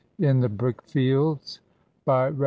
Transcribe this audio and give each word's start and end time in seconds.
IN 0.17 0.39
THE 0.39 0.49
BRICK 0.49 0.81
FIELDS 0.81 1.59
BY 2.05 2.29
REV. 2.29 2.39